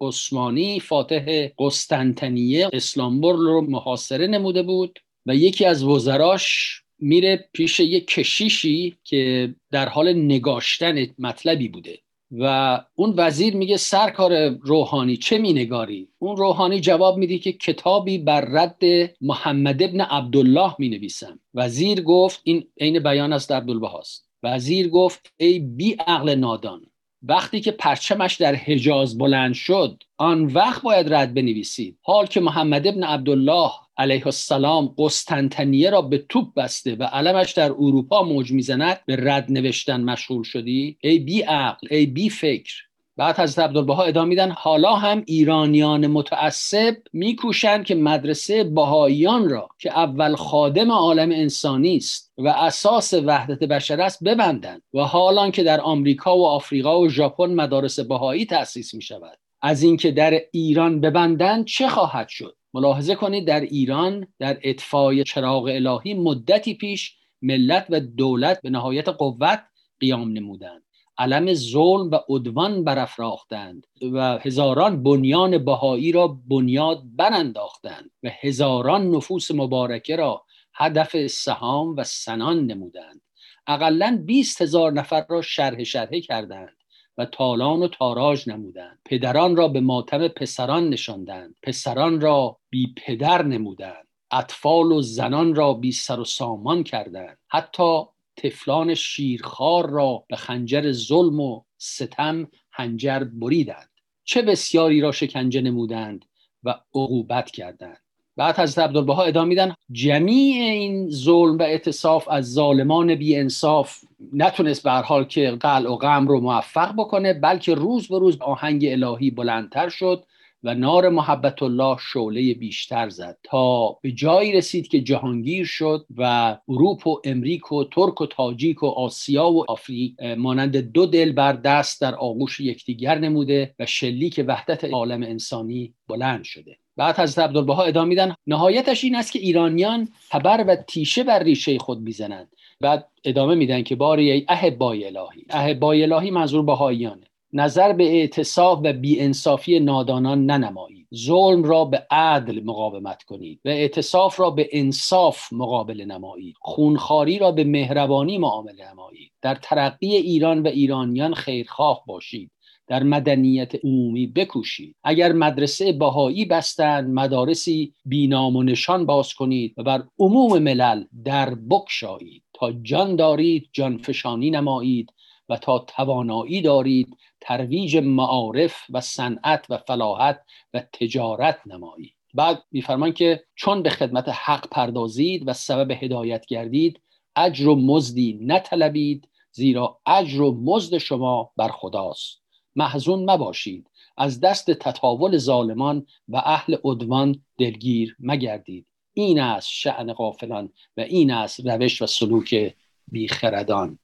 [0.00, 8.06] عثمانی فاتح قسطنطنیه اسلامبول رو محاصره نموده بود و یکی از وزراش میره پیش یک
[8.06, 11.98] کشیشی که در حال نگاشتن مطلبی بوده.
[12.38, 18.40] و اون وزیر میگه سرکار روحانی چه مینگاری؟ اون روحانی جواب میده که کتابی بر
[18.40, 18.82] رد
[19.20, 21.40] محمد ابن عبدالله می‌نویسم.
[21.54, 26.82] وزیر گفت این عین بیان از عبدالبهاست وزیر گفت ای بی عقل نادان
[27.22, 31.98] وقتی که پرچمش در حجاز بلند شد آن وقت باید رد بنویسید.
[32.02, 37.70] حال که محمد ابن عبدالله علیه السلام قسطنطنیه را به توپ بسته و علمش در
[37.70, 42.74] اروپا موج می‌زند به رد نوشتن مشغول شدی؟ ای بی عقل ای بی فکر.
[43.16, 49.98] بعد حضرت عبدالبها ادامه میدن حالا هم ایرانیان متعصب میکوشند که مدرسه بهاییان را که
[49.98, 55.80] اول خادم عالم انسانی است و اساس وحدت بشر است ببندند و حالان که در
[55.80, 61.64] آمریکا و آفریقا و ژاپن مدارس بهایی تأسیس می شود از اینکه در ایران ببندند
[61.64, 68.00] چه خواهد شد؟ ملاحظه کنید در ایران در اطفای چراغ الهی مدتی پیش ملت و
[68.00, 69.64] دولت به نهایت قوت
[70.00, 70.82] قیام نمودند.
[71.18, 79.50] علم ظلم و عدوان برافراختند و هزاران بنیان بهایی را بنیاد برانداختند و هزاران نفوس
[79.50, 83.20] مبارکه را هدف سهام و سنان نمودند.
[83.66, 86.76] اقلا بیست هزار نفر را شرح شرحه کردند.
[87.18, 88.98] و تالان و تاراج نمودند.
[89.04, 91.54] پدران را به ماتم پسران نشاندند.
[91.62, 94.06] پسران را بی پدر نمودند.
[94.30, 97.38] اطفال و زنان را بی سر و سامان کردند.
[97.48, 98.02] حتی
[98.36, 103.90] تفلان شیرخوار را به خنجر ظلم و ستم هنجر بریدند.
[104.24, 106.24] چه بسیاری را شکنجه نمودند
[106.62, 108.03] و عقوبت کردند.
[108.36, 113.98] بعد حضرت عبدالبها ادامه میدن جمیع این ظلم و اعتصاف از ظالمان بی انصاف
[114.32, 118.84] نتونست به حال که قلع و غم رو موفق بکنه بلکه روز به روز آهنگ
[118.84, 120.24] الهی بلندتر شد
[120.64, 123.38] و نار محبت الله شعله بیشتر زد.
[123.42, 128.82] تا به جایی رسید که جهانگیر شد و اروپ و امریک و ترک و تاجیک
[128.82, 134.44] و آسیا و آفریق مانند دو دل بر دست در آغوش یکدیگر نموده و شلیک
[134.48, 136.76] وحدت عالم انسانی بلند شده.
[136.96, 141.78] بعد حضرت عبدالبها ادامه میدن نهایتش این است که ایرانیان تبر و تیشه بر ریشه
[141.78, 142.48] خود می‌زنند.
[142.80, 145.44] بعد ادامه میدن که باری ای اهبای الهی.
[145.50, 147.26] اهبای الهی منظور بهاییانه.
[147.52, 151.06] نظر به اعتصاب و بیانصافی نادانان ننمایید.
[151.14, 156.56] ظلم را به عدل مقاومت کنید و اعتصاف را به انصاف مقابل نمایید.
[156.60, 159.32] خونخاری را به مهربانی معامله نمایید.
[159.42, 162.50] در ترقی ایران و ایرانیان خیرخواه باشید.
[162.86, 164.96] در مدنیت عمومی بکوشید.
[165.04, 171.54] اگر مدرسه بهایی بستند مدارسی بینام و نشان باز کنید و بر عموم ملل در
[171.54, 172.42] بکشایید.
[172.54, 175.12] تا جان دارید جان فشانی نمایید
[175.48, 180.40] و تا توانایی دارید ترویج معارف و صنعت و فلاحت
[180.74, 182.14] و تجارت نمایید.
[182.34, 187.00] بعد میفرمان که چون به خدمت حق پردازید و سبب هدایت گردید
[187.36, 192.43] اجر و مزدی نطلبید زیرا اجر و مزد شما بر خداست.
[192.76, 193.90] محزون مباشید.
[194.16, 198.86] از دست تطاول ظالمان و اهل عدوان دلگیر مگردید.
[199.12, 202.74] این است شعن غافلان و این است روش و سلوک
[203.08, 203.98] بیخردان.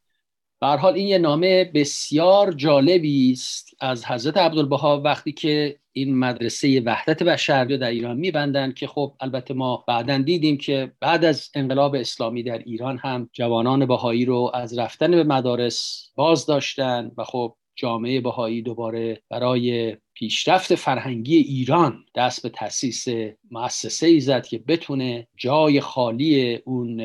[0.60, 3.70] به حال این یه نامه بسیار جالبی است.
[3.80, 9.14] از حضرت عبدالبها وقتی که این مدرسه وحدت بشر رو در ایران میبندن که خب
[9.20, 14.50] البته ما بعدا دیدیم که بعد از انقلاب اسلامی در ایران هم جوانان بهایی رو
[14.54, 22.04] از رفتن به مدارس باز داشتن و خب جامعه بهایی دوباره برای پیشرفت فرهنگی ایران
[22.14, 23.06] دست به تاسیس
[23.50, 27.00] مؤسسه ای زد که بتونه جای خالی اون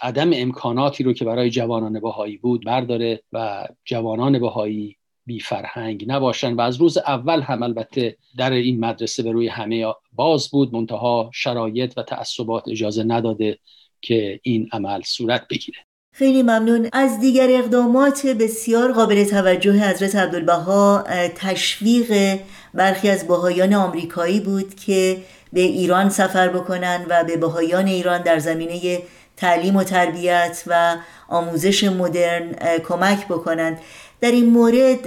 [0.00, 6.54] عدم امکاناتی رو که برای جوانان بهایی بود برداره و جوانان بهایی بی فرهنگ نباشن.
[6.54, 10.74] و از روز اول هم البته در این مدرسه به روی همه باز بود.
[10.74, 13.58] منتها شرایط و تعصبات اجازه نداده
[14.00, 15.87] که این عمل صورت بگیره.
[16.12, 16.88] خیلی ممنون.
[16.92, 21.04] از دیگر اقدامات بسیار قابل توجه حضرت عبدالبها
[21.36, 22.38] تشویق
[22.74, 25.16] برخی از بهایان آمریکایی بود که
[25.52, 29.02] به ایران سفر بکنن و به بهایان ایران در زمینه
[29.36, 30.96] تعلیم و تربیت و
[31.28, 32.52] آموزش مدرن
[32.88, 33.78] کمک بکنند
[34.20, 35.02] در این مورد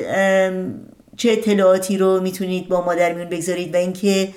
[1.18, 4.30] چه اطلاعاتی رو می‌تونید با ما در میون بگذارید و اینکه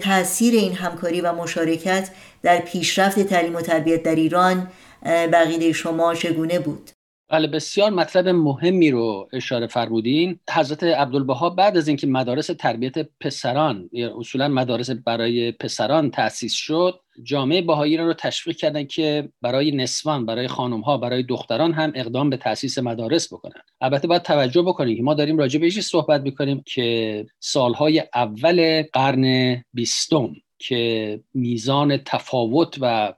[0.00, 2.08] تاثیر این همکاری و مشارکت
[2.42, 4.68] در پیشرفت تعلیم و تربیت در ایران
[5.04, 6.90] بقیده شما چگونه بود؟
[7.32, 10.40] بله بسیار مطلب مهمی رو اشاره فرمودین.
[10.50, 17.00] حضرت عبدالبها بعد از اینکه مدارس تربیت پسران یا اصولا مدارس برای پسران تأسیس شد
[17.22, 22.30] جامعه بهایی رو تشویق کردن که برای نسوان برای خانم ها برای دختران هم اقدام
[22.30, 26.62] به تأسیس مدارس بکنن البته باید توجه بکنیم که ما داریم راجع به صحبت می‌کنیم
[26.66, 33.14] که سالهای اول قرن بیستم که میزان تفاوت و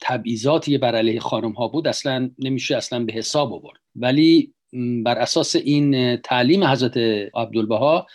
[0.00, 3.80] تبعیضاتی بر علیه خانم ها بود اصلا نمیشه اصلا به حساب آورد.
[3.96, 4.54] ولی
[5.04, 6.96] بر اساس این تعلیم حضرت
[7.34, 8.06] عبدالبها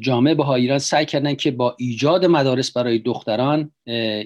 [0.00, 3.72] جامعه بها ایران سعی کردن که با ایجاد مدارس برای دختران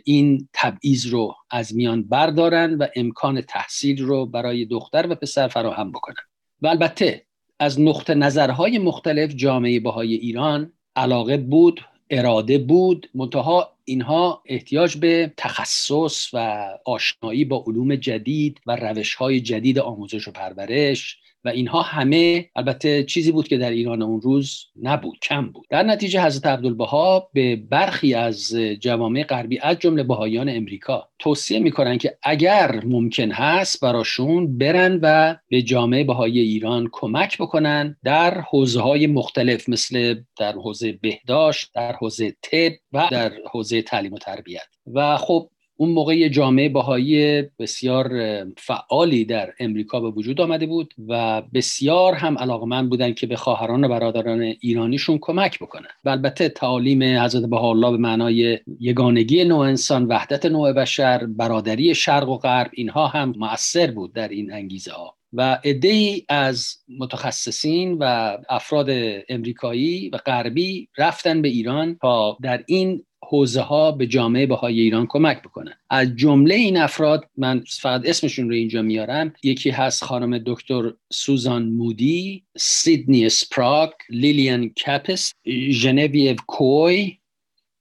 [0.05, 5.93] این تبعیض رو از میان بردارن و امکان تحصیل رو برای دختر و پسر فراهم
[5.93, 6.25] بکنن.
[6.63, 7.27] و البته
[7.59, 11.81] از نقطه نظرهای مختلف جامعه بهای ایران علاقه بود
[12.11, 13.11] اراده بود.
[13.15, 20.29] منتها اینها احتیاج به تخصص و آشنایی با علوم جدید و روش های جدید آموزش
[20.29, 25.47] و پرورش و اینها همه البته چیزی بود که در ایران اون روز نبود کم
[25.47, 25.67] بود.
[25.71, 31.99] در نتیجه حضرت عبدالبها به برخی از جوامع غربی از جمله بهایان امریکا توصیه می‌کنن
[31.99, 38.81] که اگر ممکن هست براشون برن و به جامعه بهایی ایران کمک بکنن در حوزه
[38.81, 44.67] های مختلف مثل در حوزه بهداشت در حوزه طب و در حوزه تعلیم و تربیت.
[44.95, 48.11] و خب اون موقع جامعه باهایی بسیار
[48.57, 53.85] فعالی در امریکا به وجود آمده بود و بسیار هم علاقمند بودن که به خواهران
[53.85, 55.91] و برادران ایرانیشون کمک بکنن.
[56.05, 62.29] و البته تعالیم حضرت بهاءالله به معنای یگانگی نوع انسان وحدت نوع بشر برادری شرق
[62.29, 65.17] و غرب اینها هم مؤثر بود در این انگیزه ها.
[65.33, 68.89] و عده از متخصصین و افراد
[69.29, 75.07] امریکایی و غربی رفتن به ایران تا در این حوزه ها به جامعه بهای ایران
[75.07, 75.75] کمک بکنن.
[75.91, 81.69] از جمله این افراد من فقط اسمشون رو اینجا میارم یکی هست خانم دکتر سوزان
[81.69, 85.33] مودی سیدنی سپراک لیلیان کپس
[85.71, 87.19] ژنویو کوی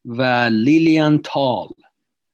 [0.06, 1.68] و لیلیان تال.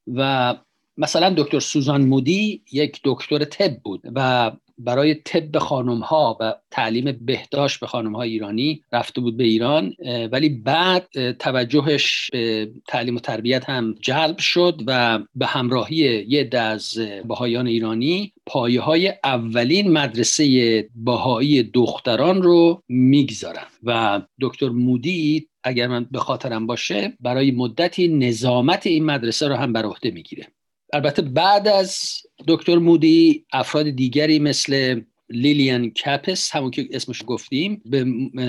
[0.07, 0.55] و
[0.97, 7.19] مثلا دکتر سوزان مودی یک دکتر طب بود و برای طب خانم ها و تعلیم
[7.21, 9.93] بهداشت به خانم های ایرانی رفته بود به ایران
[10.31, 16.97] ولی بعد توجهش به تعلیم و تربیت هم جلب شد و به همراهی یه از
[17.27, 23.65] بهایان ایرانی پایه های اولین مدرسه بهایی دختران رو می‌گذارن.
[23.83, 29.73] و دکتر مودی اگر من به خاطرم باشه برای مدتی نظامت این مدرسه رو هم
[29.73, 30.47] بر عهده می‌گیره.
[30.93, 32.13] البته بعد از
[32.47, 38.03] دکتر مودی افراد دیگری مثل لیلیان کپس همون که اسمش گفتیم به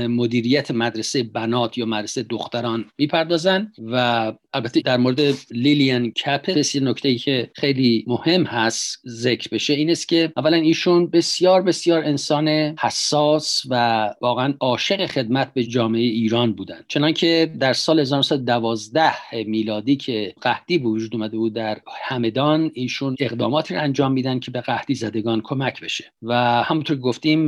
[0.08, 5.20] مدیریت مدرسه بنات یا مدرسه دختران می‌پردازن و البته در مورد
[5.50, 10.56] لیلیان کپس یه نکته ای که خیلی مهم هست ذکر بشه این است که اولا
[10.56, 12.48] ایشون بسیار بسیار انسان
[12.80, 16.80] حساس و واقعا عاشق خدمت به جامعه ایران بودن.
[16.88, 19.12] چنانکه در سال 1912
[19.46, 24.50] میلادی که قحطی به وجود اومده بود در همدان ایشون اقداماتی رو انجام میدن که
[24.50, 27.46] به قحطی زدگان کمک بشه و همونطور گفتیم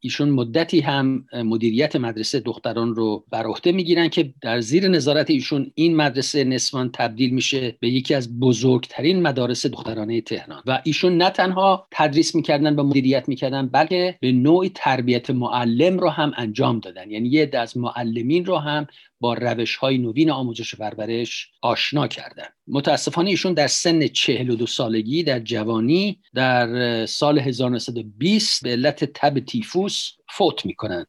[0.00, 5.72] ایشون مدتی هم مدیریت مدرسه دختران رو بر عهده می‌گیرن که در زیر نظارت ایشون
[5.74, 10.62] این مدرسه نسوان تبدیل میشه به یکی از بزرگترین مدارس دخترانه تهران.
[10.66, 16.08] و ایشون نه تنها تدریس می‌کردن و مدیریت می‌کردن بلکه به نوعی تربیت معلم رو
[16.08, 17.10] هم انجام دادن.
[17.10, 18.86] یعنی یه از معلمین رو هم
[19.20, 22.46] با روش های نوین آموزش و پرورش آشنا کردن.
[22.68, 30.12] متاسفانه ایشون در سن 42 سالگی در جوانی در سال 1920 به علت تب تیفوس
[30.30, 31.06] فوت می‌کنن.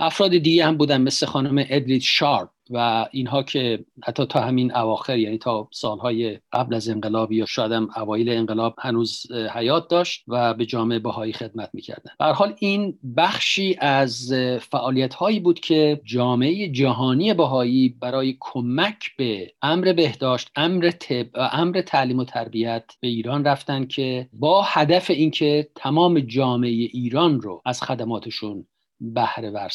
[0.00, 2.50] افراد دیگه هم بودن مثل خانم ادریت شارپ.
[2.70, 7.72] و اینها که حتی تا همین اواخر یعنی تا سالهای قبل از انقلاب یا شاید
[7.72, 12.10] هم اوایل انقلاب هنوز حیات داشت و به جامعه بهایی خدمت می‌کردن.
[12.18, 19.52] به حال این بخشی از فعالیت هایی بود که جامعه جهانی بهایی برای کمک به
[19.62, 25.68] امر بهداشت امر طب امر تعلیم و تربیت به ایران رفتن که با هدف اینکه
[25.74, 28.66] تمام جامعه ایران رو از خدماتشون
[29.00, 29.70] بهره ور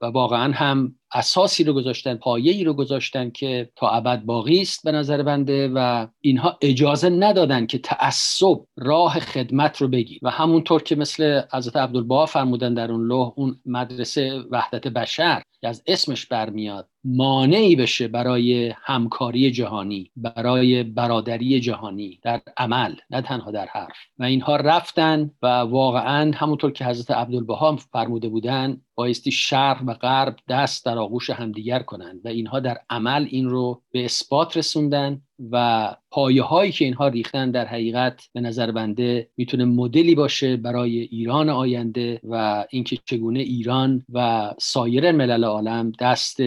[0.00, 4.84] و واقعا هم اساسی رو گذاشتن پایه ای رو گذاشتن که تا ابد باقی است
[4.84, 10.18] به نظر بنده و اینها اجازه ندادن که تعصب راه خدمت رو بگیر.
[10.22, 15.68] و همونطور که مثل حضرت عبدالبها فرمودن در اون لوح اون مدرسه وحدت بشر که
[15.68, 23.50] از اسمش برمیاد مانعی بشه برای همکاری جهانی برای برادری جهانی در عمل نه تنها
[23.50, 23.96] در حرف.
[24.18, 30.36] و اینها رفتن و واقعا همونطور که حضرت عبدالبها فرموده بودن بایستی شرق و غرب
[30.48, 35.20] دست در آغوش همدیگر کنند و اینها در عمل این رو به اثبات رسوندن
[35.52, 40.98] و پایه هایی که اینها ریختن در حقیقت به نظر بنده می‌تونه مدلی باشه برای
[40.98, 46.40] ایران آینده و اینکه چگونه ایران و سایر ملل عالم دست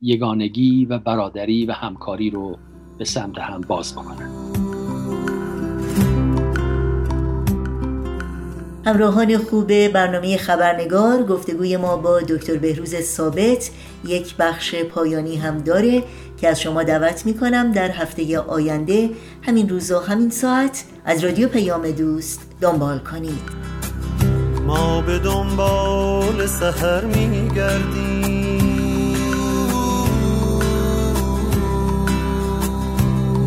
[0.00, 2.58] یگانگی و برادری و همکاری رو
[2.98, 4.61] به سمت هم باز بکنن.
[8.86, 13.70] همراهان خوب برنامه خبرنگار گفتگوی ما با دکتر بهروز ثابت
[14.04, 16.02] یک بخش پایانی هم داره
[16.40, 19.10] که از شما دعوت می‌کنم در هفته آینده
[19.42, 23.62] همین روز و همین ساعت از رادیو پیام دوست دنبال کنید.
[24.66, 28.42] ما به دنبال سهر میگردیم.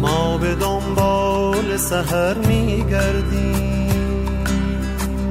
[0.02, 3.75] ما به دنبال سهر میگردیم.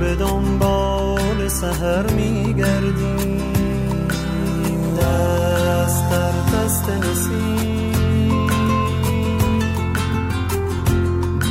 [0.00, 3.52] به دنبال سهر میگردیم.
[5.00, 8.46] دست در دست نسیم.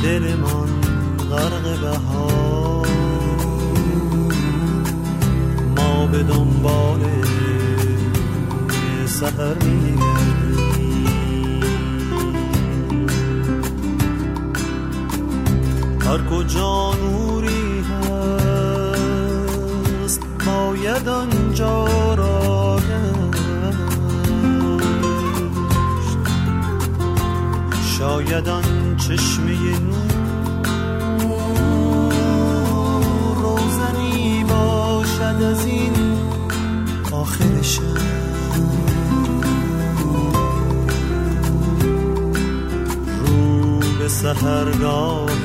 [0.02, 0.80] دل من
[1.30, 2.86] غرق بهار.
[5.76, 7.00] ما به دنبال
[9.06, 10.44] سهر میگردیم.
[16.00, 17.23] هر کجا نوری
[21.08, 22.74] آنجا را
[27.98, 30.24] شاید آن چشمه نور
[33.36, 35.92] روزنی باشد از این
[37.12, 37.62] آخر
[43.26, 45.43] رو به سهرگاهی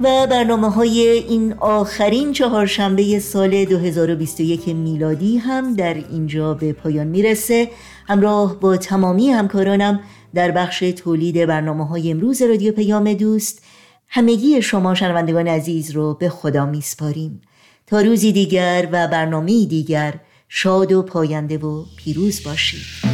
[0.00, 7.70] و برنامه های این آخرین چهارشنبه سال 2021 میلادی هم در اینجا به پایان می‌رسه.
[8.06, 10.00] همراه با تمامی همکارانم
[10.34, 13.62] در بخش تولید برنامه های امروز رادیو پیام دوست
[14.08, 17.40] همگی شما شنوندگان عزیز رو به خدا میسپاریم.
[17.86, 20.14] تا روزی دیگر و برنامه دیگر
[20.48, 23.09] شاد و پاینده و پیروز باشید.